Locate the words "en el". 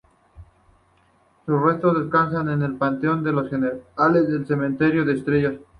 2.49-2.73